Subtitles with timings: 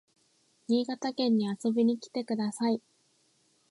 [0.67, 2.81] 新潟県に遊びに来てください